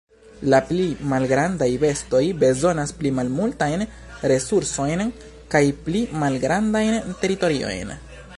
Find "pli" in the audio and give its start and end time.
0.69-0.85, 3.01-3.11, 5.87-6.03